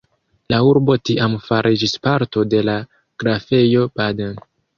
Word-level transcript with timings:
La 0.51 0.57
urbo 0.67 0.95
tiam 1.09 1.35
fariĝis 1.49 1.93
parto 2.07 2.47
de 2.55 2.63
la 2.71 2.79
Grafejo 3.27 3.87
Baden. 4.01 4.35